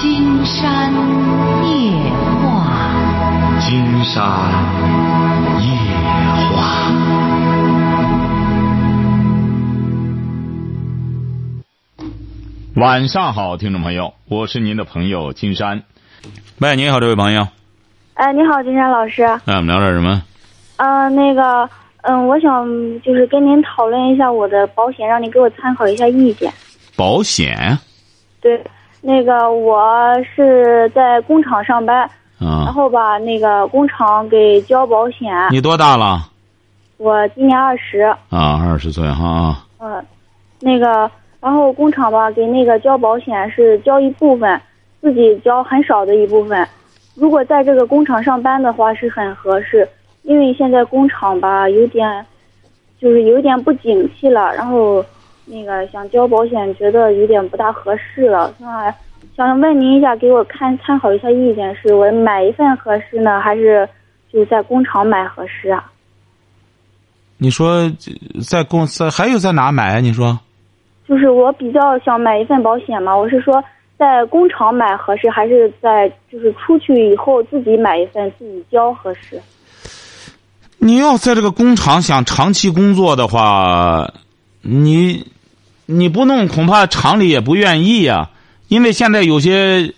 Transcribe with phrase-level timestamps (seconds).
[0.00, 0.90] 金山
[1.62, 1.92] 夜
[2.40, 2.90] 话，
[3.60, 4.16] 金山
[5.60, 5.68] 夜
[6.56, 6.56] 话。
[12.76, 15.82] 晚上好，听众朋友，我是您的朋友金山。
[16.60, 17.46] 喂，你好，这位朋友。
[18.14, 19.22] 哎，你好，金山老师。
[19.24, 20.22] 哎，我们聊点什么？
[20.78, 21.68] 嗯、那个，
[22.04, 22.66] 嗯，我想
[23.02, 26.50] 就是跟您讨论一下我的保险，让您给我参考一下意见。
[26.96, 27.78] 保险
[28.40, 28.64] 对，
[29.00, 29.82] 那个我
[30.22, 32.66] 是在工厂上班，然啊？
[32.72, 36.28] 后吧，那个工厂给交保险，你多大了？
[36.98, 39.66] 我今年二十，啊，二十岁哈啊。
[39.78, 40.04] 嗯，
[40.60, 41.10] 那个，
[41.40, 44.60] 然后工厂吧给那个交保险是交一部分，
[45.00, 46.68] 自己交很少的一部分。
[47.14, 49.88] 如果在这个工厂上班的话是很合适，
[50.22, 52.26] 因为现在工厂吧有点，
[53.00, 55.02] 就是有点不景气了，然后
[55.50, 58.94] 那个想交保险觉得有点不大合适了，那
[59.36, 63.88] 想问您一下，给我看参考一下意见，是我买一份合适呢，还是
[64.32, 65.90] 就在工厂买合适啊？
[67.36, 67.90] 你说
[68.46, 70.00] 在公司还有在哪买啊？
[70.00, 70.38] 你说
[71.08, 73.62] 就是我比较想买一份保险嘛，我是说
[73.98, 79.40] 在工厂买合适，还是在就是出去以后自己买一份自己交合适？
[80.78, 84.10] 你要在这个工厂想长期工作的话，
[84.62, 85.26] 你
[85.90, 88.30] 你不弄，恐怕厂里也不愿意呀、
[88.68, 89.92] 因为现在有些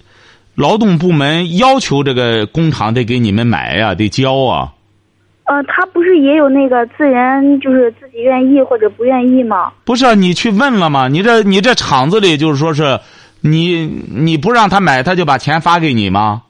[0.54, 4.72] 劳动部门要求这个工厂得给你们买呀、得交啊。
[5.44, 9.72] 呃，他不是也有那个自然就是自己愿意或者不愿意吗？
[9.84, 11.08] 不是啊你去问了吗？
[11.08, 13.00] 你这你这厂子里就是说是，
[13.40, 16.42] 你你不让他买，他就把钱发给你吗？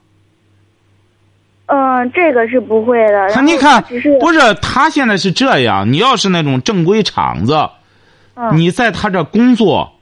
[1.65, 3.29] 嗯、这个是不会的。
[3.31, 7.57] 他你看是，不是他现在是这样，你要是那种正规厂子，
[8.35, 9.93] 嗯你在他这工作，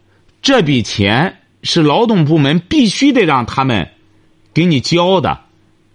[0.41, 3.89] 这笔钱是劳动部门必须得让他们
[4.53, 5.39] 给你交的。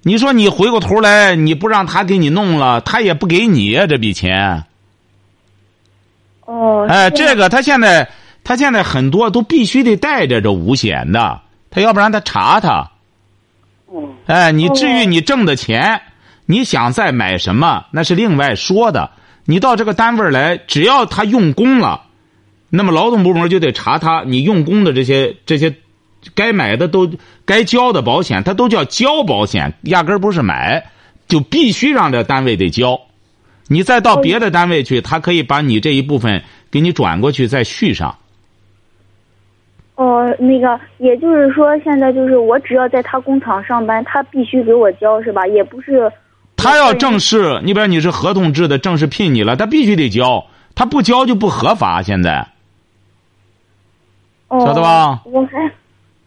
[0.02, 4.64] 你说你回过头来，你不让他给你弄了，他也不给你呀、这笔钱。
[6.44, 8.08] 哦，哎，这个他现在
[8.44, 12.92] 他现在很多都必须得带着这五险的，他要不然他查他。
[14.26, 16.02] 哎，你至于你挣的钱，
[16.44, 19.10] 你想再买什么，那是另外说的。
[19.44, 22.05] 你到这个单位来，只要他用功了，
[22.70, 25.74] 那么劳动部门就得查他你用工的这些这些
[26.34, 27.10] 该买的都
[27.44, 30.84] 该交的保险，他都叫交保险，压根儿不是买，
[31.28, 33.00] 就必须让这单位得交。
[33.68, 38.16] 你再到别的单位去，他可以把你这一部分给你转过去，再续上。
[39.96, 45.46] 哦，那个，也就是说，现在就是我只要在他工厂上班，他必须给我交是吧？
[45.46, 46.12] 也不是。
[46.56, 50.44] 他要正式，你比如你是合同制的，正式聘你了，他必须得交，
[50.74, 52.02] 他不交就不合法。
[52.02, 52.46] 现在哦、
[54.48, 55.70] 晓得吧我还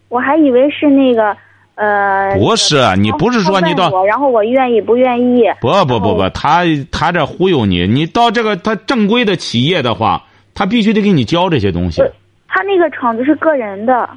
[0.09, 1.35] 我还以为是那个
[1.75, 2.35] 呃。
[2.38, 5.44] 不是你不是说你到我，然后我愿意不愿意？
[5.62, 12.02] 不不不不，他他这忽悠你，你到这个他正规的企业的话，他必须得给你交这些东西。
[12.47, 14.09] 他那个厂子是个人的。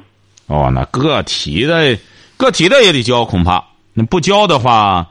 [0.47, 1.97] 哦，那个体的，
[2.35, 5.07] 个体的也得交，恐怕那不交的话，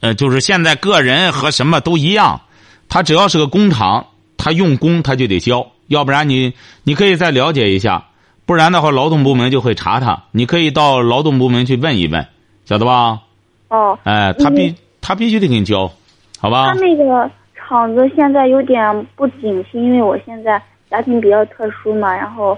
[0.00, 2.40] 呃，就是现在个人和什么都一样，
[2.88, 6.54] 他只要是个工厂，他用工他就得交，要不然你
[6.84, 8.04] 你可以再了解一下，
[8.46, 12.26] 不然的话劳动部门就会查他，你可以到劳动部门去问一问，
[12.64, 13.20] 晓得吧？
[13.68, 13.98] 哦。
[14.04, 15.90] 哎，他必他必须得给你交，
[16.38, 16.74] 好吧他？
[16.74, 22.54] 那个厂子现在有点不景气，因为我现在家庭比较特殊嘛，然后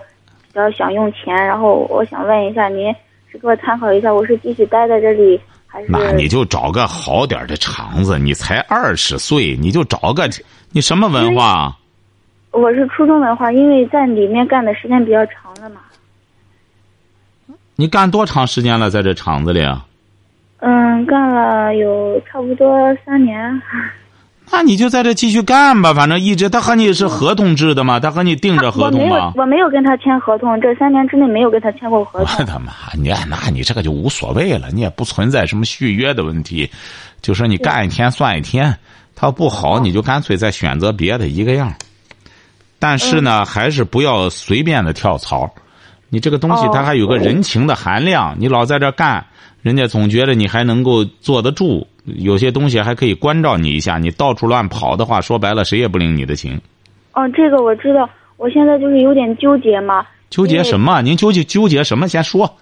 [0.48, 2.94] 比较想用钱，然后我想问一下您，
[3.30, 5.86] 是给我参考一下，我是继续待在这里，还是？
[5.88, 10.28] 那你就找个好点的厂子，你才二十岁，你就找个，
[10.72, 11.76] 你什么文化？
[12.50, 15.80] 我是初中文化，因为在里面干的时间比较长了嘛。
[17.76, 19.86] 你干多长时间了，在这厂子里啊？
[20.58, 23.62] 嗯，干了有差不多三年。
[24.52, 28.00] 那你就在这继续干吧，反正一直他和你是合同制的嘛？
[28.00, 29.32] 他和你定着合我没有？
[29.36, 32.44] 我没有跟他签合同，这三年之内没有跟他签过合同我。
[32.44, 32.72] 的妈！
[32.98, 36.68] 你那你这个就无所谓了，你也不存在什么续约的问题，
[37.22, 38.76] 就说你干一天算一天，
[39.14, 41.72] 他不好你就干脆再选择别的一个样。
[42.80, 45.48] 但是呢，还是不要随便的跳槽。
[46.08, 49.24] 你这个东西哦它还有个人情的含量，你老在这干，
[49.62, 51.86] 人家总觉得你还能够坐得住。
[52.16, 56.60] 有些东西还可以关照你一下，你到处乱跑的话，说白了谁也不领你的情。
[57.12, 60.04] 嗯，这个我知道，我现在就是有点纠结嘛。
[60.30, 61.02] 纠结什么？
[61.02, 62.08] 您纠结纠结什么？
[62.08, 62.52] 先说。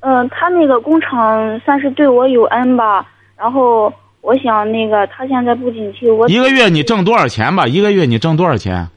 [0.00, 3.04] 嗯、他那个工厂算是对我有恩吧，
[3.36, 7.66] 然后我想那个他现在不景气，我一个月你挣多少钱吧？
[7.66, 8.88] 一个月你挣多少钱？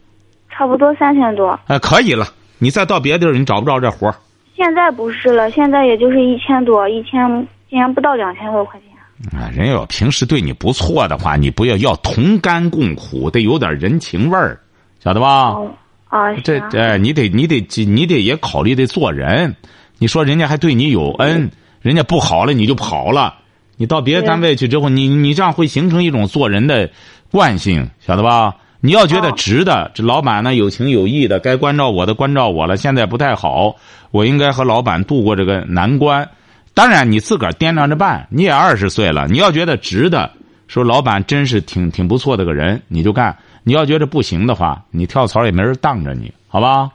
[0.51, 1.59] 差不多三千多。
[1.67, 2.27] 哎，可以了。
[2.59, 4.15] 你再到别地儿，你找不着这活儿。
[4.55, 9.39] 现在不是了，现在也就是一千多，一千竟然不到两千多块钱。
[9.39, 14.59] 啊，人要平时对你不错的话，你不要要同甘共苦，得有点人情味儿，
[14.99, 15.49] 晓得吧？
[15.49, 15.71] 哦，
[16.09, 19.55] 啊，这行这你得你得你得也考虑得做人。
[19.97, 21.49] 你说人家还对你有恩，
[21.81, 23.35] 人家不好了你就跑了，
[23.77, 26.89] 你到别的单位去之后，你你这样会形成一种做人的
[27.31, 28.55] 惯性，晓得吧？
[28.81, 33.75] 你要觉得哦值的，这老板呢有情有义的，该关照我的关照我了，现在不太好，
[34.09, 36.27] 我应该和老板度过这个难关。
[36.73, 38.27] 当然，你自个儿掂量着办。
[38.29, 40.31] 你也二十岁了，你要觉得值的，
[40.67, 43.31] 说老板真是挺挺不错的个人，你就干；
[43.63, 46.89] 你要觉得不行的话，你跳槽也没人当着你，好吧？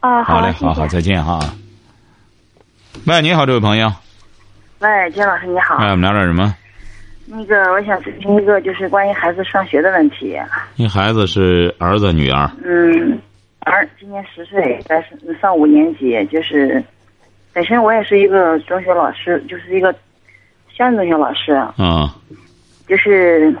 [0.00, 1.38] 啊，好嘞，好好，再见哈。
[3.04, 3.92] 喂，你好，这位朋友，
[4.80, 5.76] 喂，金老师你好。
[5.76, 6.56] 哎，我们聊点什么？
[7.32, 10.36] 那个，我想咨询一个，就是关于孩子上学的问题。
[10.74, 12.50] 你孩子是儿子女儿？
[12.64, 13.16] 嗯，
[13.60, 15.00] 儿今年十岁，在
[15.40, 16.82] 上五年级，就是
[17.52, 19.94] 本身我也是一个中学老师，就是一个
[20.76, 22.12] 乡镇中学老师，啊
[22.88, 23.54] 就是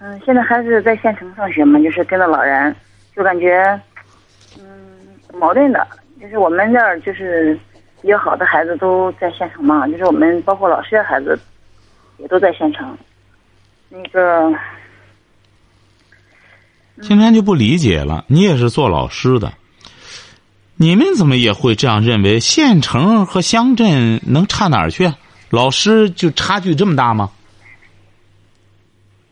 [0.00, 2.74] 嗯，现在孩子在县城上学嘛，就是跟着老人，
[3.14, 3.80] 就感觉
[4.58, 4.64] 嗯
[5.32, 5.86] 矛盾的，
[6.20, 7.56] 就是我们这儿就是
[8.02, 11.38] 比较好的孩子都在县城嘛，就是我们包括老师的孩子
[12.18, 12.96] 也都在县城。
[13.88, 14.52] 那个
[17.00, 19.52] 今天就不理解了，你也是做老师的，
[20.76, 22.38] 你们怎么也会这样认为？
[22.40, 25.12] 县城和乡镇能差哪儿去？
[25.50, 27.30] 老师就差距这么大吗？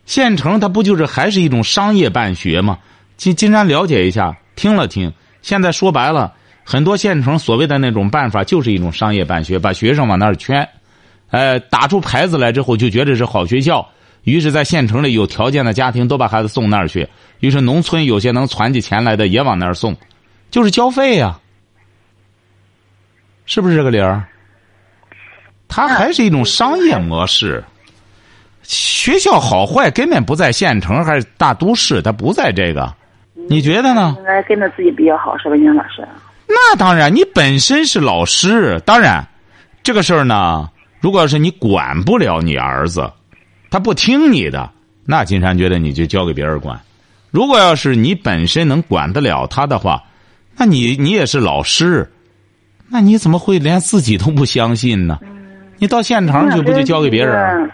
[0.05, 2.79] 县城它不就是还是一种商业办学吗？
[3.17, 5.11] 金金山了解一下，听了听。
[5.41, 6.33] 现在说白了，
[6.63, 10.67] 很多县城所谓的那种办法就是一种商业办学，把学生往那儿圈，
[11.29, 13.87] 呃，打出牌子来之后就觉得是好学校，
[14.23, 17.07] 于是，在县城里有条件的家庭都把孩子送那儿去，
[17.39, 19.95] 于是农村有些能攒起钱来的也往那儿送，
[20.49, 21.39] 就是交费呀、
[23.45, 24.23] 是不是这个理儿？
[25.67, 27.63] 它还是一种商业模式。
[28.63, 32.93] 学校好坏根本不在县城还是大都市，它不在这个，
[33.49, 34.15] 你觉得呢？
[34.17, 36.05] 应该跟着自己比较好，是吧，金老师？
[36.47, 39.25] 那当然，你本身是老师，当然，
[39.83, 43.11] 这个事儿呢，如果要是你管不了你儿子，
[43.69, 44.69] 他不听你的，
[45.05, 46.79] 那金山觉得你就交给别人管。
[47.31, 50.03] 如果要是你本身能管得了他的话，
[50.57, 52.09] 那你你也是老师，
[52.89, 55.19] 那你怎么会连自己都不相信呢？
[55.77, 57.35] 你到现场去不就交给别人？
[57.35, 57.71] 嗯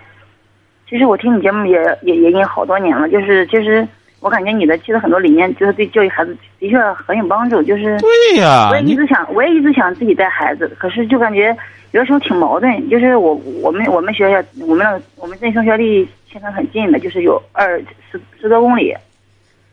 [0.90, 3.88] 其实我听你节目也也也已经好多年了，就是其实
[4.20, 11.56] 我感觉你的其实很多理念就是对教育孩子的确很有帮助，就是对呀、我也一直想，我也一直想自己带孩子，可是就感觉
[11.94, 12.90] 有的时候挺矛盾。
[12.90, 17.80] 就是我我们我们学校我们那我们镇升学离县城很近的，就是有二
[18.12, 18.94] 十十多公里，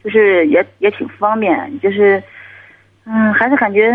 [0.04, 1.80] 就是也也挺方便。
[1.80, 2.22] 就是
[3.04, 3.92] 嗯，还是感觉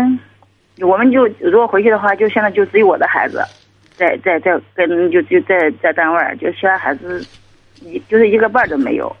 [0.80, 3.42] 我们就如果回去的话，就现在就只有我的孩子，
[3.96, 7.26] 在在在跟就就在在单位儿，就其他孩子
[7.80, 9.14] 一就是一个伴儿都没有。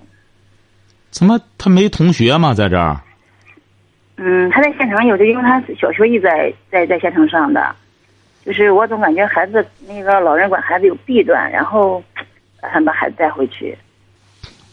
[1.10, 2.52] 怎么他没同学吗？
[2.52, 3.00] 在这儿？
[4.18, 7.74] 嗯，他在县城有的，因为他小学一直在在在县城上的，
[8.46, 12.00] 就是我总感觉孩子那个老人管孩子有弊端，然后
[12.60, 13.76] 打算把孩子带回去。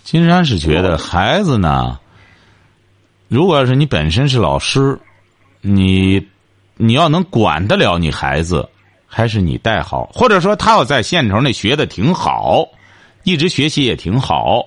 [0.03, 1.99] 金山是觉得孩子呢，
[3.27, 4.99] 如果要是你本身是老师，
[5.61, 6.27] 你
[6.77, 8.69] 你要能管得了你孩子，
[9.07, 12.67] 还是你带好，或者说他要在县城里学的挺好，
[13.23, 14.63] 一直学习也挺好，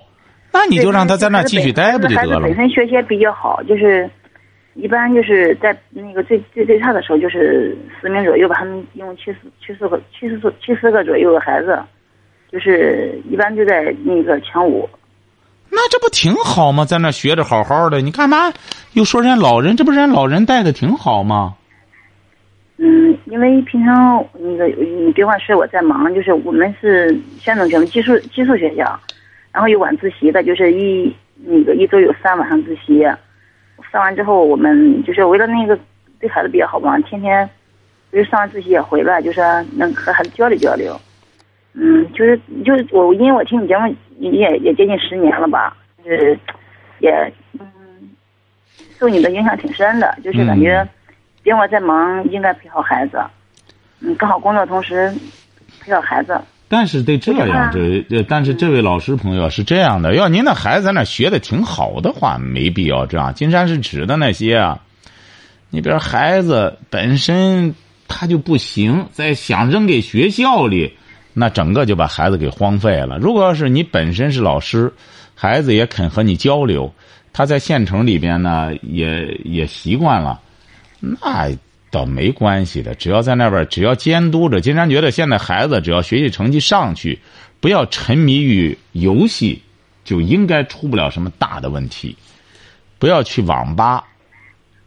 [0.52, 4.10] 那你就让他在那继续待不就得了本身学习也比较好，就是
[4.76, 11.78] 一般就是在那个最最最差的时候，就是十名左右吧，他们一共七十七十个七十七十个左右的孩子，
[12.52, 14.88] 就是一般就在那个前五。
[15.70, 16.84] 那这不挺好吗？
[16.84, 18.52] 在那学着好好的，你干嘛
[18.92, 19.76] 又说人家老人？
[19.76, 21.54] 这不是人家老人带的挺好吗？
[22.78, 29.00] 嗯，因为平常那个你别管是我在忙，就是我们是县城学寄宿寄宿学校，
[29.50, 31.10] 然后有晚自习的，就是一
[31.44, 33.02] 那个一周有三晚上自习，
[33.96, 35.78] 上完之后我们就是为了那个
[36.20, 37.48] 对孩子比较好嘛，天天
[38.12, 39.40] 就是上完自习也回来，就是
[39.72, 41.00] 能和孩子交流交流。
[41.72, 43.86] 嗯，就是就是我因为我听你节目
[44.18, 45.74] 也也接近十年了吧，
[46.04, 46.38] 就是
[46.98, 47.10] 也
[47.58, 47.66] 嗯
[48.98, 50.76] 受你的影响挺深的，就是感觉。
[50.76, 50.88] 嗯
[51.42, 53.22] 别我在忙，应该陪好孩子。
[54.00, 55.14] 嗯，刚好工作同时
[55.80, 56.36] 陪好孩子。
[56.68, 63.32] 但是得这样，啊这这，但是这位老师朋友是这样的，要您的孩子在那学的挺好的话，没必要这样。
[63.34, 64.80] 金山是指的那些啊，
[65.70, 67.74] 你比如孩子本身
[68.08, 70.92] 他就不行，再想扔给学校里，
[71.32, 73.18] 那整个就把孩子给荒废了。
[73.18, 74.92] 如果要是你本身是老师，
[75.34, 76.92] 孩子也肯和你交流，
[77.32, 80.40] 他在县城里边呢也也习惯了。
[80.98, 81.50] 那
[81.96, 84.60] 倒没关系的，只要在那边，只要监督着。
[84.60, 87.18] 金山觉得现在孩子只要学习成绩上去，
[87.58, 89.62] 不要沉迷于游戏，
[90.04, 92.14] 就应该出不了什么大的问题。
[92.98, 94.04] 不要去网吧，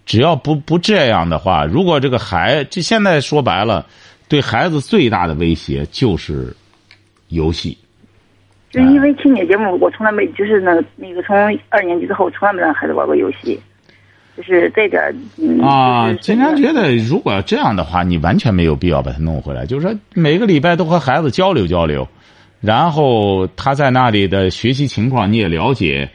[0.06, 3.88] 只要不不这样的话，如果这个孩，这现在说白了，
[4.28, 6.56] 对孩子最大的威胁就是
[7.30, 7.76] 游戏。
[8.70, 11.36] 就因为听你节目，我从来没就是那那个从
[11.70, 13.60] 二年级之后，从来没让孩子玩过游戏。
[14.40, 19.66] 就是这个嗯啊，金山觉得，如果要这样的话，你完全没有必要把他弄回来。
[19.66, 22.08] 就是说，每个礼拜都和孩子交流交流，
[22.62, 26.10] 然后他在那里的学习情况你也了解，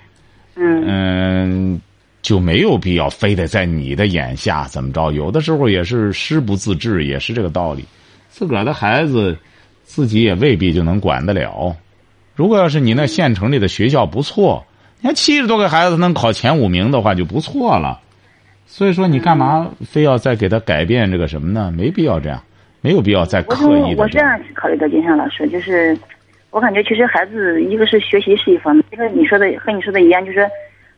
[0.56, 1.78] 嗯
[2.22, 5.12] 就没有必要非得在你的眼下怎么着。
[5.12, 7.84] 有的时候也是师不自治，也是这个道理。
[8.30, 9.36] 自个儿的孩子，
[9.82, 11.76] 自己也未必就能管得了。
[12.34, 14.64] 如果要是你那县城里的学校不错，
[15.02, 18.00] 你看七十多个孩子能考前五名的话，就不错了。
[18.66, 21.72] 所以说，你干嘛非要再给他改变这个什么呢？
[21.76, 22.42] 没必要这样，
[22.80, 24.02] 没有必要再刻意的。
[24.02, 25.96] 我是这样考虑的，金山老师，就是
[26.50, 30.48] 我感觉其实孩子一个是学习是一方面，这个你说的和你说的一样，就是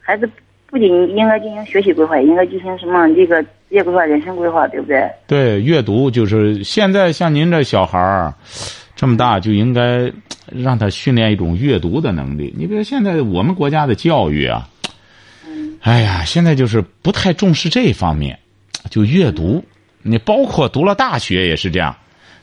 [0.01, 0.29] 孩子
[0.71, 5.07] 不仅应该进行学习规划，也应该进行什么这个职业规划、人生规划，对不对？
[5.27, 8.33] 对，阅读就是现在像您这小孩儿
[8.95, 10.11] 这么大，就应该
[10.51, 12.55] 让他训练一种阅读的能力。
[12.57, 14.67] 你比如现在我们国家的教育啊。
[15.87, 18.41] 哎呀，现在就是不太重视这方面，
[18.91, 19.65] 就阅读。
[20.03, 21.97] 你包括读了大学也是这样，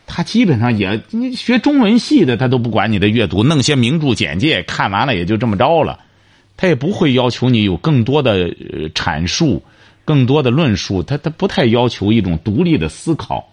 [0.07, 5.99] 他基本上也你学中文系的，他都不管你的阅读，弄些名著简介看完了也就这么着了，
[6.55, 8.49] 他也不会要求你有更多的
[8.91, 9.61] 阐述、
[10.05, 13.49] 更多的论述，他他不太要求一种独立的思考。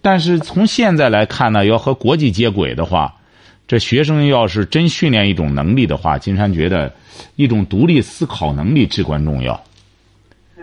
[0.00, 3.15] 但是从现在来看呢，要和国际接轨的话。
[3.66, 6.94] 这学生要是真训练一种能力的话，金山觉得，
[7.34, 9.60] 一种独立思考能力至关重要。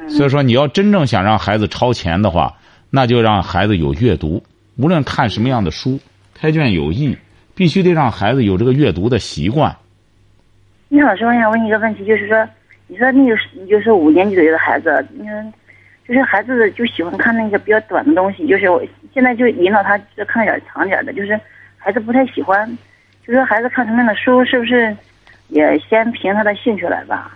[0.08, 2.54] 所以说，你要真正想让孩子超前的话，
[2.90, 4.42] 那就让孩子有阅读，
[4.78, 6.00] 无论看什么样的书，
[6.34, 7.18] 开卷有益，
[7.56, 9.76] 必须得让孩子有这个阅读的习惯。
[10.88, 12.48] 你好，老师，我想问你一个问题，就是说，
[12.88, 13.36] 你说那个
[13.68, 15.54] 就是五年级左右的孩子，嗯，
[16.08, 18.82] 就是孩子就喜欢看那个比较短的东西，就是我
[19.14, 21.38] 现在就引导他看点长点的，就是
[21.78, 22.78] 孩子不太喜欢。
[23.26, 24.96] 就说孩子看什么样的书，是不是
[25.50, 27.32] 也先凭他的兴趣来吧？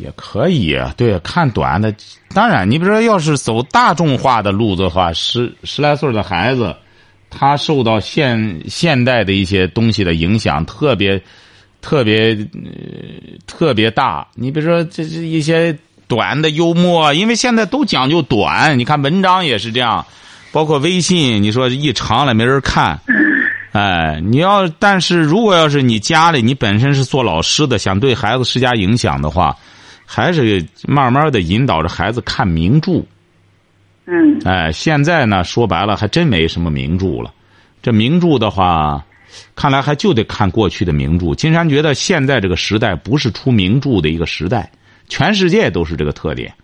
[0.00, 1.94] 也可以，对，看短的。
[2.34, 6.74] 当然，你比如说，要是走大众化的路子的话，十十来岁的孩子，
[7.28, 11.20] 他受到现现代的一些东西的影响，特别
[11.82, 12.34] 特别
[13.46, 14.26] 特别大。
[14.34, 15.76] 你比如说，这这一些
[16.08, 18.78] 短的幽默，因为现在都讲究短。
[18.78, 20.04] 你看文章也是这样，
[20.50, 22.98] 包括微信，你说一长了没人看。
[23.74, 29.56] 哎，你要但是如果要是你家里你本身是做老师的，想对孩子施加影响的话，
[30.06, 33.02] 还是慢慢的引导着孩子看名著。
[34.06, 34.38] 嗯。
[34.44, 37.34] 哎，现在呢，说白了还真没什么名著了。
[37.82, 39.04] 这名著的话，
[39.56, 41.34] 看来还就得看过去的名著。
[41.34, 44.70] 金山觉得现在这个时代不是出名著的一个时代，
[45.08, 46.54] 全世界都是这个特点。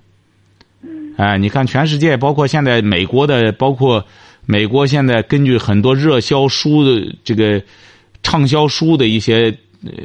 [0.85, 1.13] 嗯。
[1.17, 4.07] 哎，你看全世界，包括现在美国的，包括。
[4.51, 7.63] 美国现在根据很多热销书的这个
[8.25, 9.57] 畅销书的一些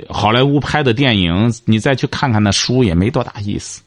[0.07, 3.81] 好莱坞拍的电影，你再去看看那书也没多大意思，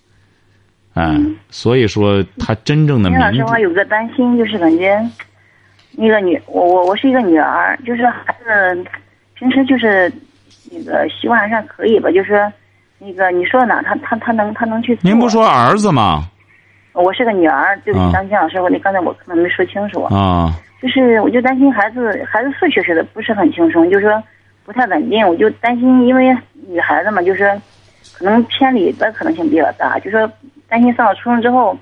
[0.94, 3.08] 嗯，所以说他真正的。
[3.08, 5.00] 老师，我有个担心，就是感觉
[5.92, 8.84] 那个女，我我我是一个女儿，就是孩子
[9.34, 10.12] 平时就是
[10.72, 12.52] 那个习惯还算可以吧，就是
[12.98, 14.98] 那个你说哪，他他他能他能去。
[15.02, 16.28] 您不说儿子吗？
[16.92, 20.52] 我是个女儿，对不起，张金老师，我那刚才我可能没说清楚啊。
[20.80, 24.22] 就是我就担心孩子，孩子数学学的不是很轻松，就是说
[24.64, 25.26] 不太稳定。
[25.26, 26.36] 我就担心，因为
[26.68, 27.50] 女孩子嘛，就是
[28.12, 29.98] 可能偏离的可能性比较大。
[29.98, 30.30] 就说
[30.68, 31.76] 担心上了初中之后，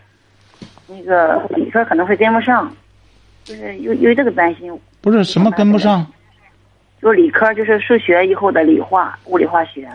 [0.87, 2.75] 那个理科可能会跟不上，
[3.45, 4.73] 就是有有这个担心。
[5.03, 6.07] 不是什么跟不上？
[7.03, 9.87] 就理科，就是数学以后的理化、物理、化学。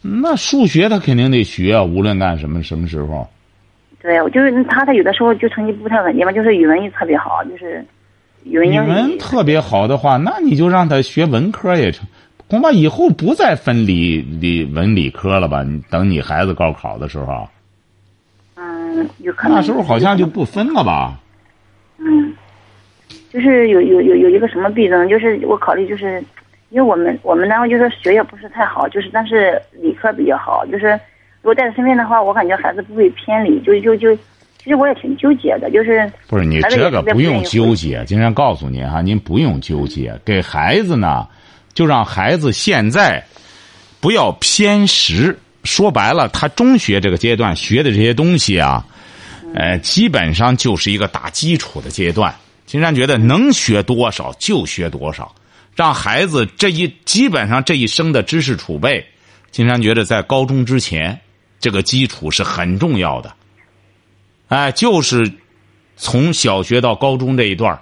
[0.00, 3.28] 那数学他肯定得学，无论干什么，什么时候。
[4.04, 7.82] 对，我就是他，他有的时候就成绩不太稳定嘛，就是语文也特别好，就是
[8.42, 8.86] 语文、英语。
[8.86, 12.06] 语文特别好的话，那你就让他学文科也成，
[12.46, 15.64] 恐怕以后不再分理理文理科了吧？
[15.90, 17.48] 等你孩子高考的时候。
[18.56, 19.56] 嗯，有可能。
[19.56, 21.18] 那时候好像就不分了吧？
[21.96, 22.34] 嗯，
[23.32, 26.22] 就是有有有有一个什么弊端，就是我考虑就是，
[26.68, 31.00] 因为我们我们单位就是学业不是太好，就是但是理科比较好，就是。
[31.44, 34.16] 如果带在身边的话，我感觉孩子不会偏离，就就就，
[34.56, 41.28] 其实我也挺纠结的，就是不是你这个不用纠结，金山告诉您哈，您不用纠结，给孩子呢，
[41.74, 43.22] 就让孩子现在
[44.00, 45.38] 不要偏食。
[45.64, 48.86] 说白了，他中学这个阶段学的这些东西啊，
[49.54, 52.34] 呃，基本上就是一个打基础的阶段。
[52.64, 55.34] 金山觉得能学多少就学多少，
[55.76, 59.04] 让孩子这一基本上这一生的知识储备，
[59.50, 61.18] 金山觉得在高中之前，
[61.60, 63.32] 这个基础是很重要的。
[64.48, 65.30] 哎，就是
[65.96, 67.80] 从小学到高中这一段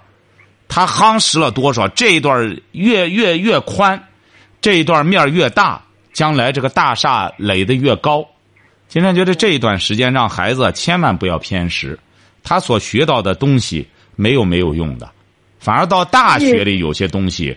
[0.67, 4.01] 他夯实了多少，这一段越越越宽，
[4.61, 5.81] 这一段面越大，
[6.13, 8.25] 将来这个大厦垒得越高。
[8.87, 11.99] 今天觉得这一段时间让孩子千万不要偏食，
[12.43, 15.11] 他所学到的东西没有没有用的，
[15.59, 17.55] 反而到大学里有些东西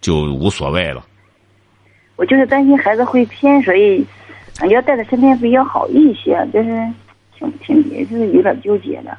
[0.00, 1.04] 就无所谓了。
[2.16, 4.04] 我就是担心孩子会偏，所以
[4.56, 6.70] 感觉带在身边比较好一些，就是
[7.38, 9.16] 挺挺也是有点纠结的。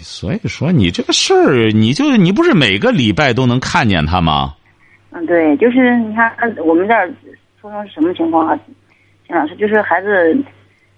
[0.00, 4.54] 所以说你这个事儿，你就你不是每个礼拜都能看见他吗？
[5.10, 6.32] 嗯，对，就是你看
[6.64, 7.10] 我们这儿
[7.60, 8.58] 初中是什么情况啊？
[9.26, 10.08] 金老师，就是孩子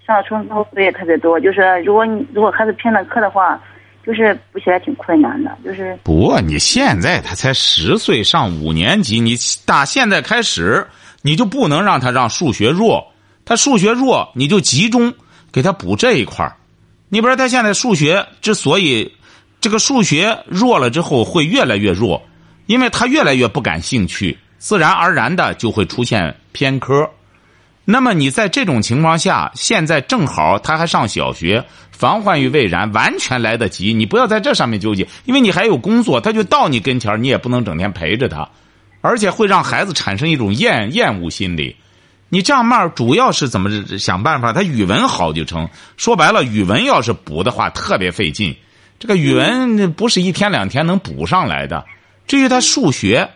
[0.07, 3.61] 上了初中之后作业特别多，就是如果你如果孩子偏了课的话，
[4.05, 9.35] 就是补起来挺困难的，就是不，你现在他才十岁，上五年级，你
[9.65, 10.87] 打现在开始，
[11.23, 13.13] 你就不能让他让数学弱，
[13.45, 15.13] 他数学弱，你就集中
[15.53, 16.57] 给他补这一块。
[17.09, 19.13] 你比如说他现在数学之所以
[19.61, 22.23] 这个数学弱了之后会越来越弱，
[22.67, 27.11] 因为他越来越不感兴趣，自然而然的就会出现偏科。
[27.85, 33.93] 那么你在这种情况下，现在正好他还上小学，防患于未然，完全来得及。
[33.93, 38.49] 你不要在这上面纠结，因为你还有工作，他就到你跟前你也不能整天陪着他，
[39.01, 41.77] 而且会让孩子产生一种厌厌恶心理。
[42.29, 44.53] 你这样慢，主要是怎么想办法？
[44.53, 45.69] 他语文好就成。
[45.97, 48.55] 说白了，语文要是补的话，特别费劲。
[49.01, 51.85] 这个语文不是一天两天能补上来的。
[52.29, 53.31] 至于他数学，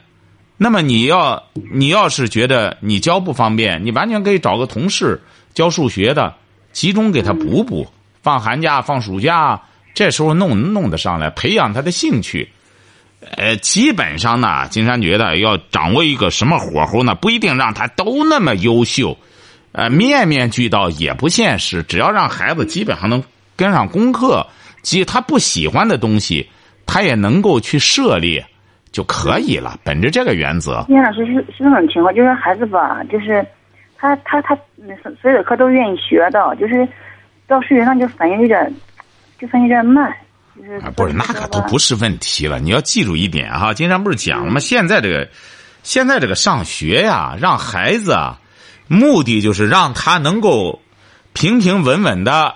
[0.56, 1.42] 那么你要
[1.72, 5.20] 你要是觉得你教不方便，你完全可以找个同事
[5.54, 6.34] 教数学的，
[6.72, 7.88] 集中给他补补。
[8.22, 9.60] 放寒假、放暑假，
[9.92, 12.48] 这时候弄弄得上来，培养他的兴趣。
[13.36, 17.14] 呃，基本上呢，金山觉得要掌握一个什么火候呢？
[17.14, 19.16] 不一定让他都那么优秀，
[19.72, 21.82] 呃，面面俱到也不现实。
[21.82, 23.22] 只要让孩子基本上能
[23.56, 24.46] 跟上功课，
[24.82, 26.48] 即他不喜欢的东西，
[26.86, 28.44] 他也能够去涉猎
[28.92, 29.78] 就可以了。
[29.82, 30.84] 本着这个原则。
[30.86, 33.44] 金老师是是这种情况，就是孩子吧，就是
[33.96, 34.54] 他他他
[35.20, 36.86] 所有的课都愿意学的，就是
[37.46, 38.72] 到数学上就反应有点，
[39.38, 40.14] 就反应有点慢。
[40.82, 42.60] 啊，不是那个都不是问题了。
[42.60, 44.60] 你要记住一点哈，经常不是讲了吗？
[44.60, 45.28] 现在这个，
[45.82, 48.38] 现在这个上学呀，让孩子啊，
[48.86, 50.80] 目的就是让他能够
[51.32, 52.54] 平平稳稳的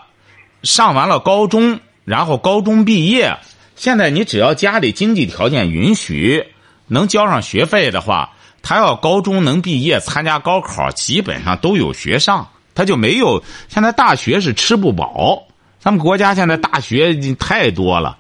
[0.62, 3.36] 上完了高中，然后高中毕业。
[3.74, 6.46] 现在你只要家里经济条件允许，
[6.86, 8.30] 能交上学费的话，
[8.62, 13.42] 他要高中能毕业，参加高考，基本上都有学上，他就没有。
[13.68, 15.47] 现在大学是吃不饱。
[15.88, 18.18] 咱们国家现在大学太多了，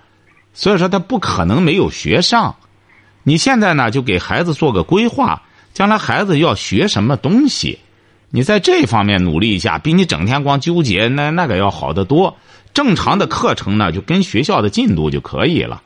[0.54, 2.56] 所以说他不可能没有学上。
[3.24, 5.42] 你现在呢，就给孩子做个规划，
[5.74, 7.78] 将来孩子要学什么东西，
[8.30, 12.34] 你在这方面努力一下，比你整天光纠结那那个要好得多。
[12.72, 15.82] 正常的课程呢，就跟学校的进度就可以了，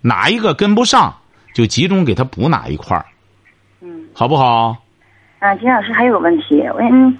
[0.00, 1.14] 哪一个跟不上，
[1.52, 3.04] 就集中给他补哪一块儿，
[3.82, 4.74] 嗯，好不好？
[5.40, 7.18] 啊，金老师还有个问题，我嗯，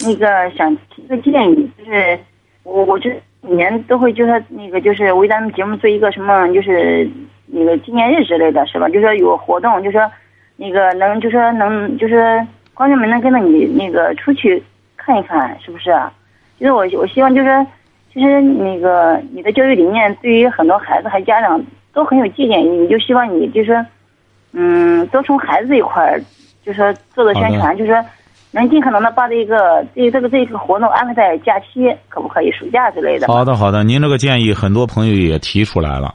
[0.00, 0.26] 那个
[0.56, 2.18] 想提个建议，就是
[2.62, 3.20] 我我觉得。
[3.40, 7.08] 每年都会就是那个就是为咱们节目做一个什么就是
[7.46, 8.88] 那个纪念日之类的是吧？
[8.88, 10.10] 就说有活动，就说
[10.56, 14.62] 那个能就说能就是观众们能跟着你那个出去
[14.96, 15.94] 看一看，是不是？
[16.58, 17.66] 就是我我希望就是
[18.12, 23.84] 其实那个你的教育理念对于很多孩子和家长都很有借鉴意义，就希望你就是
[24.52, 26.20] 嗯多从孩子这一块儿
[26.64, 28.04] 就说做做宣传，就说。
[28.50, 32.50] 能尽可能的把这个这这个这个活动安排在假期，可不可以？
[32.50, 33.26] 暑假之类的。
[33.26, 36.14] 好的，好的，您这个建议很多朋友也提出来了。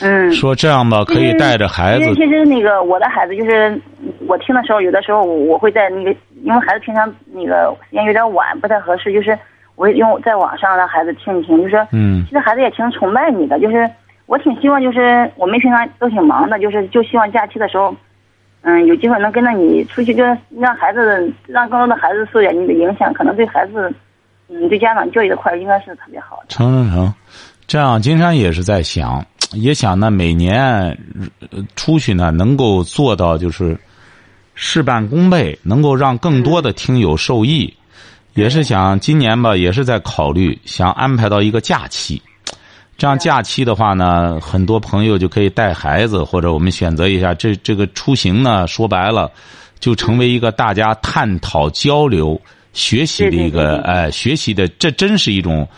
[0.00, 0.32] 嗯。
[0.32, 2.00] 说这样吧，可以带着孩子。
[2.00, 3.78] 因为其实那个我的孩子就是
[4.26, 6.10] 我听的时候，有的时候我会在那个，
[6.42, 9.38] 因为孩子平常那个时间有点晚，不太合适，就是
[9.74, 12.24] 我用在网上让孩子听一听，就是说，嗯。
[12.24, 13.88] 其实孩子也挺崇拜你的，就是
[14.24, 17.94] 我挺希望，就是我们平常都挺忙的，就是就希望假期的时候。
[18.68, 20.24] 嗯，有机会能跟着你出去，就
[20.58, 23.94] 让孩子，让更多的孩子受点你的影响，可能对孩子，
[24.48, 26.46] 嗯，对家长教育这块应该是特别好的。
[26.48, 27.14] 成成成，
[27.68, 30.98] 这样金山也是在想，也想呢，每年
[31.76, 33.78] 出去呢，能够做到就是
[34.56, 37.72] 事半功倍，能够让更多的听友受益，
[38.34, 42.20] 也是想今年吧，也是在考虑想安排到一个假期。
[42.98, 48.66] 这样假期的话呢，很多朋友就可以带孩子，或者我们选择一下这这个出行呢。
[48.66, 49.30] 说白了，
[49.78, 52.40] 就成为一个大家探讨、交流、
[52.72, 55.68] 学习的一个哎，学习的这真是一种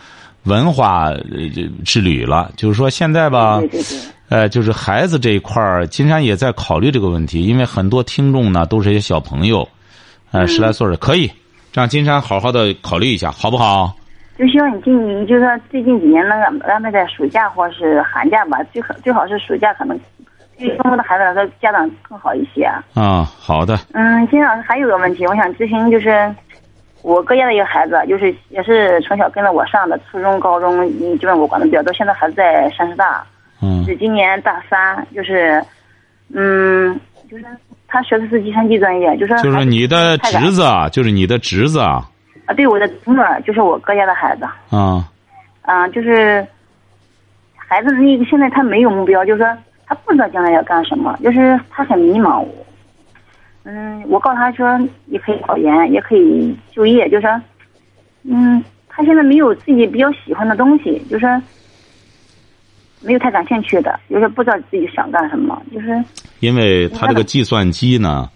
[0.44, 1.12] 文化
[1.84, 2.50] 之旅了。
[2.56, 3.60] 就是说现在吧。
[4.30, 9.66] 呃，就是孩子这一块儿，金山也在考虑这个问题，因为很多听众呢都是一些小朋友，
[10.32, 11.32] 呃，十来岁的，可以
[11.72, 13.96] 让金山好好的考虑一下，好不好？
[14.38, 19.98] 就希望你今，你就说最近几年能安排在暑假或是寒假吧，最好最好是暑假，可能
[20.56, 22.64] 对中国的孩子来说，家长更好一些。
[22.94, 23.76] 啊，好的。
[23.94, 26.32] 嗯，金老师还有个问题，我想咨询，就是
[27.02, 31.92] 我哥家的一个孩子，就是也是从小跟着我上的，初中、高中，基本我管的比较多。
[31.92, 33.24] 现在孩子在山师大。
[33.60, 35.60] 嗯，是今年大三，就是，
[36.32, 36.96] 嗯，
[37.28, 37.44] 就是
[37.88, 42.04] 他学的是计算机专业，就是就是你的侄子，就是你的侄子啊，
[42.48, 45.06] 啊，对，我的侄女，就是我哥家的孩子，啊，
[45.60, 46.44] 啊，就是
[47.54, 49.46] 孩子那个现在他没有目标，就是说
[49.86, 52.42] 他不知道将来要干什么，就是他很迷茫，
[53.64, 57.40] 嗯，我告诉他说，也可以考研，也可以就业，就是说，
[58.22, 61.26] 嗯，他现在没有自己比较喜欢的东西，就是。
[63.00, 66.02] 没有太感兴趣的，就是不知道自己想干什么，就是
[66.40, 68.28] 因为他这个计算机呢，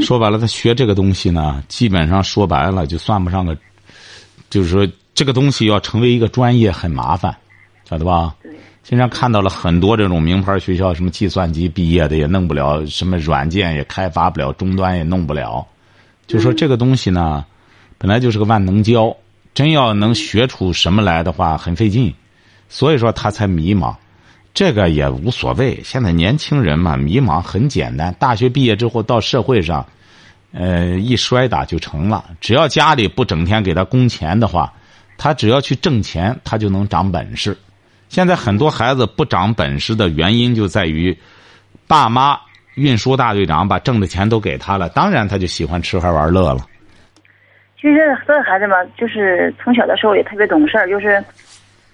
[0.00, 3.56] 说白了，他学这个东西呢，基本上说白了就算不上个，
[4.50, 7.34] 就是说这个东西要成为一个专业很麻烦，
[7.88, 8.34] 晓得吧？
[8.42, 8.52] 对。
[8.82, 15.64] 经常看到了很多这种名牌学校，什么计算机毕业的也弄不了，什么软件也开发不了，终端也弄不了，
[16.26, 17.44] 就说这个东西呢，
[17.96, 19.16] 本来就是个万能胶，
[19.54, 22.12] 真要能学出什么来的话，很费劲。
[22.68, 23.94] 所以说他才迷茫，
[24.54, 25.80] 这个也无所谓。
[25.82, 28.14] 现在年轻人嘛，迷茫很简单。
[28.18, 29.86] 大学毕业之后到社会上，
[30.52, 32.24] 呃，一摔打就成了。
[32.40, 34.72] 只要家里不整天给他供钱的话，
[35.16, 37.56] 他只要去挣钱，他就能长本事。
[38.08, 41.16] 现在很多孩子不长本事的原因就在于，
[41.86, 42.38] 爸妈
[42.74, 46.66] 运输大队长把挣的钱都给他了，当然他就喜欢吃喝玩乐了。
[47.80, 51.24] 其实这个孩子嘛，就是从小的时候也特别懂事儿，就是。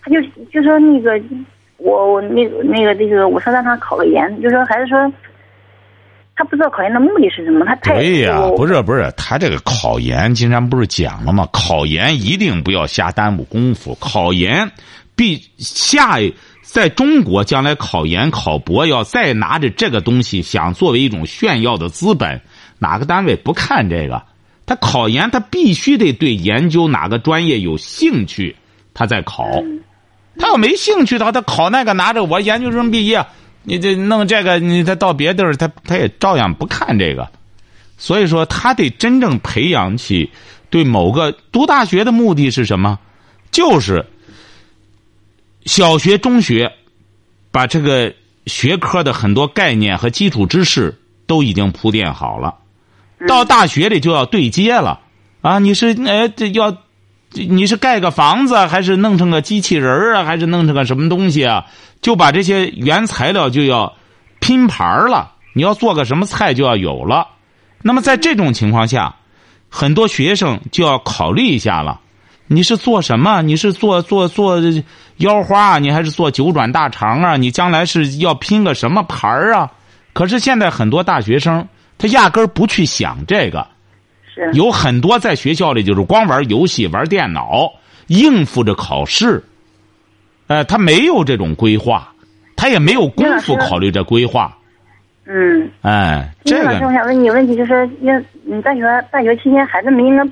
[0.01, 1.21] 他就就说那个，
[1.79, 5.12] 我我那个那个那个，我说让他考个研，就说还是说，
[6.35, 11.49] 他不知道考研的目的是什么，他太对呀，不是不是，他这个考研，金山不是讲了吗？
[11.53, 14.71] 考研一定不要瞎耽误功夫，考研
[15.14, 16.19] 必下
[16.62, 22.41] 在中国将来考研考博要再拿着这个东西想作为一种炫耀的资本，
[22.79, 24.23] 哪个单位不看这个？
[24.67, 28.55] 他考研他必须得对研究哪个专业有兴趣，
[28.93, 29.49] 他再考。
[30.38, 33.27] 他要没兴趣的话，他考那个拿着我研究生毕业，
[33.64, 37.29] 你这弄这个，你他到别地儿，他他也照样不看这个。
[37.96, 40.31] 所以说，他得真正培养起
[40.70, 42.98] 对某个读大学的目的是什么？
[43.51, 44.07] 就是
[45.64, 46.72] 小学、中学
[47.51, 48.14] 把这个
[48.46, 50.96] 学科的很多概念和基础知识
[51.27, 52.55] 都已经铺垫好了，
[53.27, 55.01] 到大学里就要对接了
[55.40, 55.59] 啊！
[55.59, 56.77] 你是哎，这要。
[57.33, 61.67] 你是盖个房子，还是弄成个机器人啊，还是弄成个什么东西啊？
[62.01, 63.95] 就把这些原材料就要
[64.41, 65.33] 拼盘了。
[65.53, 67.29] 你要做个什么菜就要有了。
[67.83, 69.14] 那么在这种情况下，
[69.69, 72.01] 很多学生就要考虑一下了：
[72.47, 73.43] 你是做什么？
[73.43, 74.59] 你是做做做
[75.19, 77.37] 腰花啊，你还是做九转大肠啊？
[77.37, 79.71] 你将来是要拼个什么盘啊？
[80.12, 83.67] 可是现在很多大学生他压根儿不去想这个。
[84.53, 87.72] 有很多在学校里就是光玩游戏、玩电脑，
[88.07, 89.42] 应付着考试。
[90.46, 92.12] 呃，他没有这种规划，
[92.57, 94.57] 他也没有功夫考虑这规划。
[95.27, 95.70] 嗯。
[95.83, 96.87] 哎，这个。
[96.87, 98.09] 我想问你问题就是，你
[98.44, 100.24] 你大学大学期间孩子们应该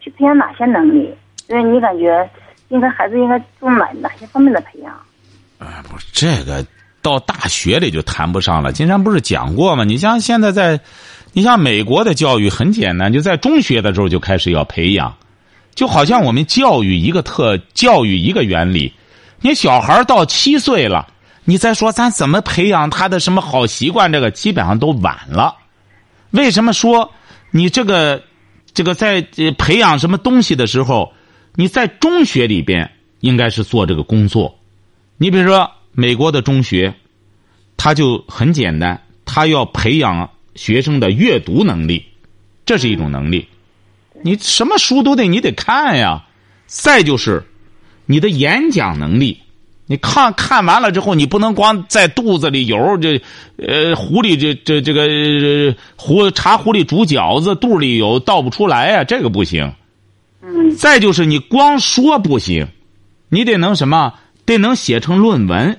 [0.00, 1.14] 去培养哪些能力？
[1.48, 2.28] 因为你感觉
[2.68, 4.92] 应该孩子应该做哪哪些方面的培养？
[5.58, 6.66] 啊，不是这个
[7.00, 8.72] 到大学里就谈不上了。
[8.72, 9.84] 金山不是讲过吗？
[9.84, 10.78] 你像现在在。
[11.32, 15.14] 你像美国的教育很简单，就在中学的时候就开始要培养，
[15.74, 18.92] 就好像我们教育一个特教育一个原理。
[19.40, 21.06] 你小孩到七岁了，
[21.44, 25.54] 你再说咱怎么培养他的什么好习惯，这个基本上都晚了。
[26.30, 27.12] 为什么说
[27.52, 28.20] 你这个
[28.74, 29.22] 这个在
[29.56, 31.12] 培养什么东西的时候，
[31.54, 34.58] 你在中学里边应该是做这个工作？
[35.18, 36.94] 你比如说美国的中学，
[37.76, 40.30] 他就很简单，他要培养。
[40.58, 42.04] 学生的阅读能力，
[42.66, 43.46] 这是一种能力。
[44.22, 46.24] 你什么书都得你得看呀。
[46.66, 47.44] 再就是
[48.04, 49.38] 你的演讲能力，
[49.86, 53.22] 你看看完了之后，你不能光在肚子里游这
[53.56, 59.72] 呃壶里这这这个壶茶壶里煮饺子，肚里有倒不出来呀，这个不行。
[60.76, 62.66] 再就是你光说不行，
[63.28, 64.14] 你得能什么？
[64.44, 65.78] 得能写成论文。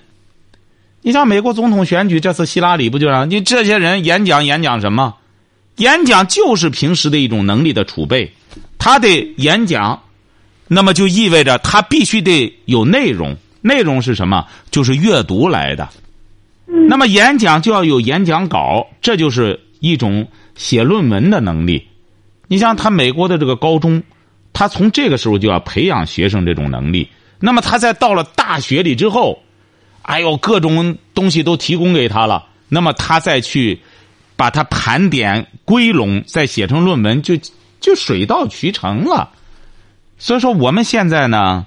[1.02, 5.16] 你像美国总统选举，这次希拉里不就让你这些人演讲演讲什么？
[5.78, 8.34] 演讲就是平时的一种能力的储备，
[8.78, 9.08] 他的
[9.38, 10.04] 演讲，
[10.68, 14.46] 那么就意味着他必须得有内容，内容是什么？
[14.72, 15.88] 就是阅读来的。
[16.66, 21.88] 那么演讲就要有演讲稿，这就是一种写论文的能力。
[22.48, 24.04] 你像他美国的这个高中，
[24.52, 27.08] 他从这个时候就要培养学生这种能力。
[27.40, 29.42] 那么他在到了大学里之后，
[30.10, 32.44] 哎呦，各种东西都提供给他了。
[32.68, 33.80] 那么他再去
[34.36, 37.38] 把它盘点归拢，再写成论文，就
[37.80, 39.30] 就水到渠成了。
[40.18, 41.64] 所以说，我们现在呢，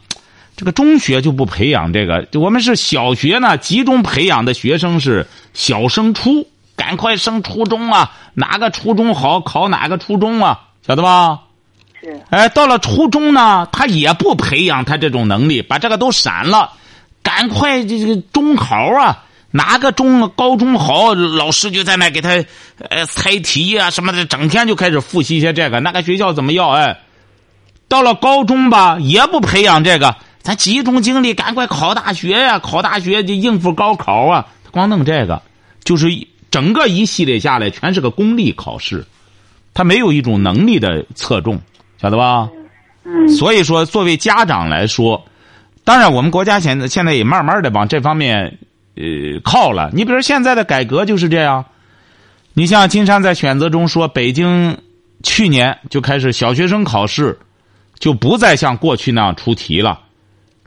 [0.56, 5.24] 这个中学就不培养这个，我们是小学呢集中培养的学生是
[5.54, 8.10] 小升初，赶快升初中啊！
[8.34, 10.58] 哪个初中好，考哪个初中啊？
[10.84, 11.42] 晓得吧？
[12.00, 12.20] 是。
[12.30, 16.72] 哎，到了初中呢，他也不培养他这种能力，把这个都删了，
[17.22, 19.24] 赶快这个中考啊！
[19.50, 22.30] 哪个中高中好，老师就在那给他
[22.88, 25.80] 呃猜题啊什么的，整天就开始复习一些这个。
[25.80, 26.70] 那个学校怎么样？
[26.70, 26.98] 哎。
[27.88, 32.58] 到了高中吧，也不培养这个，咱集中精力赶快考大学呀！
[32.58, 34.46] 考大学就应付高考啊！
[34.70, 35.42] 光弄这个，
[35.84, 36.08] 就是
[36.50, 39.06] 整个一系列下来全是个功利考试，
[39.74, 41.60] 他没有一种能力的侧重，
[42.00, 42.48] 晓得吧？
[43.04, 43.28] 嗯。
[43.28, 45.22] 所以说，作为家长来说，
[45.84, 48.58] 当然我们国家现在现在也慢慢的往这方面
[48.96, 49.90] 呃靠了。
[49.92, 51.64] 你比如现在的改革就是这样，
[52.54, 54.78] 你像金山在选择中说，北京
[55.22, 57.38] 去年就开始小学生考试。
[57.98, 60.00] 就不再像过去那样出题了，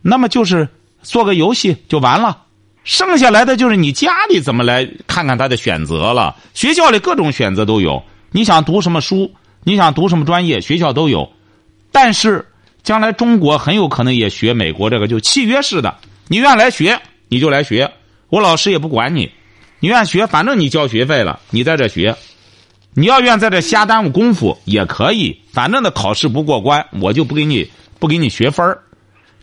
[0.01, 0.69] 那么就是
[1.01, 2.43] 做个游戏就完了，
[2.85, 6.33] 剩下来的就是你家里怎么来看看他的选择了。
[6.53, 8.01] 学校里各种选择都有，
[8.31, 9.29] 你想读什么书，
[9.65, 11.29] 你想读什么专业，学校都有。
[11.91, 12.47] 但是
[12.85, 15.93] 将来中国很有可能也学美国这个，就契约式的，
[16.27, 17.91] 你愿来学你就来学，
[18.29, 19.29] 我老师也不管你，
[19.79, 22.15] 你愿学反正你交学费了，你在这学。
[22.93, 27.69] 你要愿在这瞎耽误功夫也可以，反正呢考试不过关，我就不给你
[27.99, 28.77] 不给你学分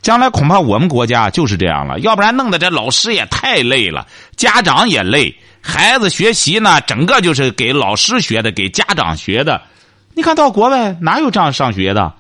[0.01, 9.61] 将来恐怕我们国家就是这样了，要不然弄得这老师也太累了，家长也累，孩子学习呢，整个就是给老师学的，给家长学的。
[10.15, 12.15] 你看到国外哪有这样上学的？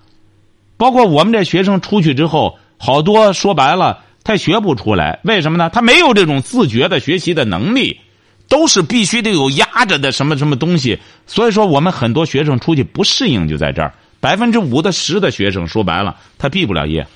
[0.82, 5.70] 包括我们这学生出去之后，好多说白了他学不出来，为什么呢？
[5.70, 8.00] 他没有这种自觉的学习的能力。
[8.48, 13.94] 都是必须得有压着的什么什么东西，所以说我们很多学生出去不适应就在这儿。
[14.20, 17.06] 百分之五的十的学生说白了，他毕不了业，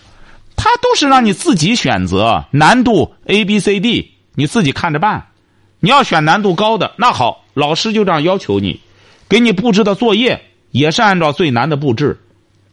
[0.54, 5.26] 他都是让你自己选择难度 A B C D，你自己看着办。
[5.80, 8.80] 你要选难度高的，那好，老师就这样要求你，
[9.28, 12.18] 给你布置的作业也是按照最难的布置。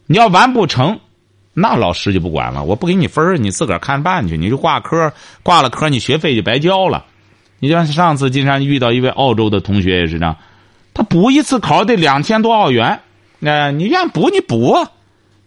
[0.06, 0.98] 你要完不成，
[1.52, 5.12] 那老师就不管了，我不给你分你自个儿看办去，你就挂科，
[5.42, 7.04] 挂了科你学费就白交了。
[7.60, 10.36] 你像上次金山遇到一位澳洲的同学也是这样，
[10.92, 13.00] 他补一次考得两千多澳元，
[13.42, 14.86] 哎，你愿补你补，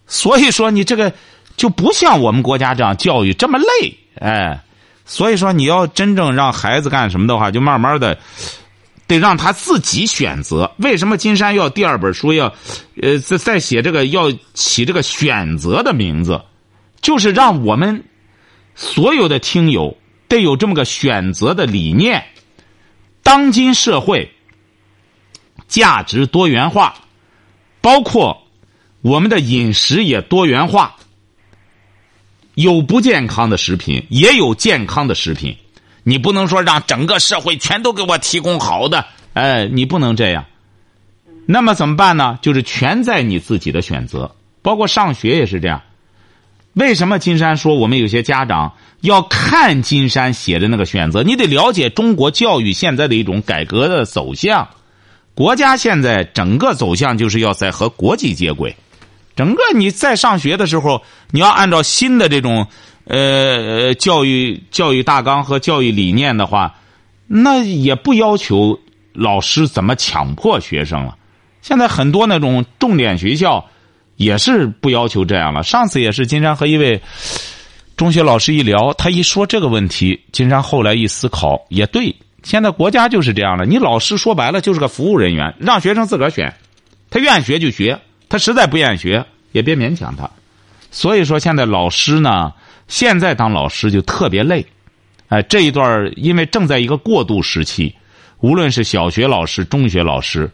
[0.06, 1.12] 所以说你这个
[1.56, 4.60] 就不像我们国家这样教育这么累，哎，
[5.04, 8.18] 所以说你要真正让孩子干什么的话，就慢慢的
[9.08, 10.70] 得让他自己选择。
[10.76, 12.54] 为什么金山要第二本书要，
[13.02, 16.40] 呃，再再写这个要起这个选择的名字，
[17.00, 18.04] 就是让我们
[18.76, 19.98] 所有的听友。
[20.28, 22.22] 得有这么个选择的理念。
[23.22, 24.30] 当今社会
[25.66, 26.96] 价值多元化，
[27.80, 28.46] 包括
[29.00, 30.96] 我们的饮食也多元化，
[32.56, 35.56] 有不健康的食品，也有健康的食品。
[36.02, 40.44] 你不能说让整个社会全都给我提供好的，哎，你不能这样。
[41.46, 42.38] 那么怎么办呢？
[42.42, 45.82] 就是全在你自己的选择，包括上学也是这样。
[46.74, 48.74] 为什么金山说我们有些家长？
[49.00, 54.68] 要看金山写的那个选择，你得了解中国教育现在的一种改革的走向。
[55.34, 58.74] 国家现在整个走向就是要在和国际接轨。
[59.36, 62.66] 整个你在上学的时候，你要按照新的这种
[63.08, 66.74] 呃教育教育大纲和教育理念的话，
[67.26, 68.78] 那也不要求
[69.12, 71.16] 老师怎么强迫学生了。
[71.62, 73.66] 现在很多那种重点学校
[74.16, 75.62] 也是不要求这样了。
[75.62, 77.02] 上次也是金山和一位。
[77.96, 82.14] 中学老师一聊，他一说这个问题，金山后来一思考，也对。
[82.44, 86.54] 现在国家就是这样的，你老师说白了就是个服务人员，让学生自个儿选，
[87.10, 90.30] 他愿学就学，他实在不愿意学也别勉强他。
[90.92, 92.52] 所以说，现在老师呢，
[92.88, 94.66] 现在当老师就特别累，
[95.28, 97.94] 哎，这一段因为正在一个过渡时期，
[98.40, 100.50] 无论是小学老师、中学老师，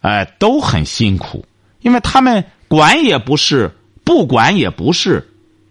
[0.00, 1.44] 哎，都很辛苦，
[1.82, 3.70] 因为他们管也不是，
[4.04, 5.24] 不管也不是。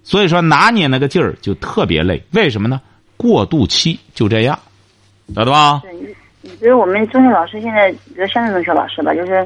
[0.04, 2.80] 所以说拿捏那个劲儿就特别累，为什么呢？
[3.18, 4.58] 过渡期就这样，
[5.36, 5.82] 晓得吧？
[5.84, 5.94] 对，
[6.42, 9.46] 你比如我们中学老师现在，比如乡镇中学老师吧，就是，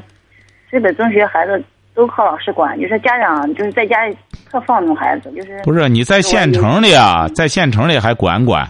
[0.69, 1.63] 基本中学孩子
[1.95, 4.15] 都靠老师管，有些家长就是在家里
[4.51, 8.69] 特放纵孩子，就是不是你在县城里啊，在县城里还管管，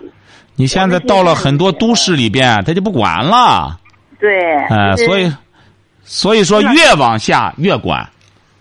[0.56, 3.80] 你现在到了很多都市里边，他就不管了。
[4.20, 5.34] 对，哎，所以，
[6.04, 8.08] 所以说越往下越管，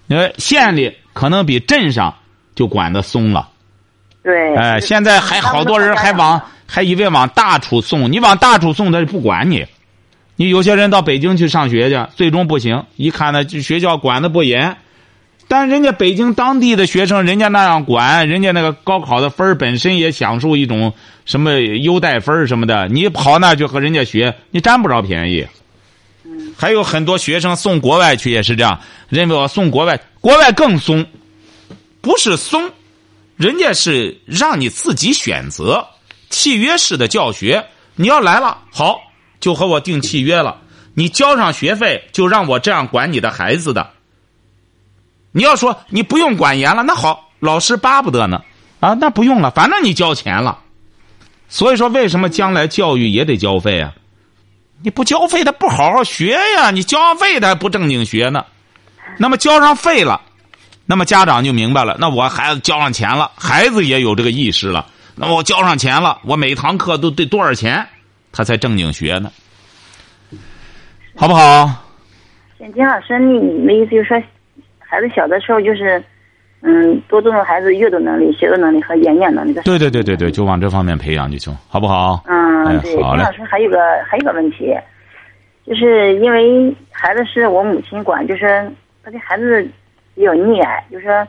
[0.06, 2.14] 因为县里可能比镇上
[2.54, 3.46] 就管的松了。
[4.22, 9.66] 对，哎，现在还好多人还往还以为往大处送，你往大处送他就不管你。
[10.36, 14.74] 你有些人到北京去上学去，最终不行，一看呢，学校管的不严。
[15.50, 20.92] 但人家北京当地的学生，人家那样管，人家那个高考的分本身也享受一种
[21.24, 25.44] 什么优待分什么的，你跑那去和人家学，你占不着便宜。
[26.56, 31.04] 还有很多学生送国外去也是这样，认为我送国外，国外更松，
[32.00, 32.70] 不是松，
[33.36, 35.84] 人家是让你自己选择
[36.28, 39.00] 契约式的教学，你要来了好。
[39.40, 40.58] 就和我订契约了，
[40.94, 43.90] 你交上学费，就让我这样管你的孩子的。
[45.32, 48.42] 你要说你不用管严了，那好，老师巴不得呢，
[48.80, 50.58] 啊，那不用了，反正你交钱了。
[51.48, 53.92] 所以说，为什么将来教育也得交费啊？
[54.82, 56.70] 你不交费，他不好好学呀。
[56.70, 58.44] 你交上费，他还不正经学呢。
[59.18, 60.20] 那么交上费了，
[60.86, 61.96] 那么家长就明白了。
[62.00, 64.86] 那我孩子交上钱了，孩子也有这个意识了。
[65.16, 67.86] 那我交上钱了，我每堂课都得多少钱？
[68.32, 69.32] 他才正经学呢，
[71.16, 71.68] 好不好？
[72.58, 74.22] 金老师，你的意思就是说，
[74.90, 76.02] 孩子小的时候就是，
[76.62, 79.62] 嗯，多注重孩子阅读能力、写作能力和演讲能力的。
[79.62, 82.24] 对对对对对，就往这方面培养就行，好不好？
[82.26, 83.00] 嗯，对。
[83.00, 84.74] 好金老师还有个还有个问题，
[85.64, 88.68] 就是因为孩子是我母亲管，就是
[89.04, 89.62] 他对孩子
[90.16, 91.28] 比较溺爱，就是说，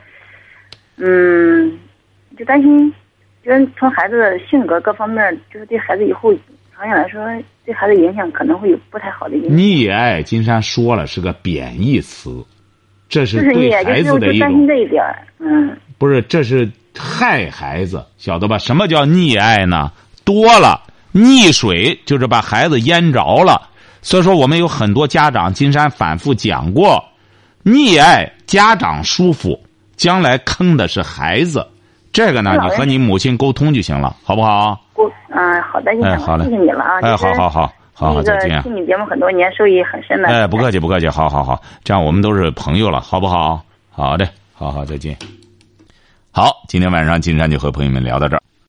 [0.97, 1.77] 嗯，
[2.35, 2.91] 就担心，
[3.45, 6.33] 就是从孩子的性格各方面，就是对孩子以后。
[6.83, 7.23] 长远来说，
[7.63, 9.51] 对孩子影响可能会有不太好的影响。
[9.55, 12.43] 溺爱，金山说了是个贬义词，
[13.11, 14.65] 这是对孩子的一种。
[14.65, 15.03] 这一点，
[15.37, 15.77] 嗯。
[15.99, 18.57] 不是，这是害孩子，晓得吧？
[18.57, 19.91] 什么叫溺爱呢？
[20.23, 20.81] 多了，
[21.13, 23.69] 溺水就是把孩子淹着了。
[24.01, 27.03] 所以说，我们有很多家长，金山反复讲过，
[27.63, 29.61] 溺爱家长舒服，
[29.95, 31.67] 将来坑的是孩子。
[32.11, 34.79] 这个呢，你和你母亲沟通就行了，好不好？
[35.33, 36.99] 嗯，好的，哎，好嘞，谢谢你了啊！
[37.01, 37.71] 哎，好好好，
[38.01, 38.59] 好好再见。
[38.63, 40.27] 听你节目很多年，受益很深的。
[40.27, 43.61] 哎，不客气，不客气，好好好，这样我们都是朋友了，好不好？
[43.91, 45.15] 好的，好好再见。
[46.31, 48.41] 好，今天晚上金山就和朋友们聊到这儿。